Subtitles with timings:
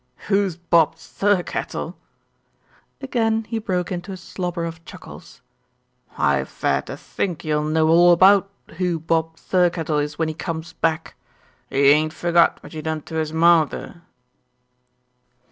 [0.29, 1.93] "Who's Bob Thirkettle!"
[3.01, 5.41] Again he broke into a slobber of chuckles.
[6.17, 10.73] "I fare to think you'll know all about who Bob Thirkettle is when he comes
[10.73, 11.13] back.
[11.69, 14.01] He ain't forgot what you done to his mawther."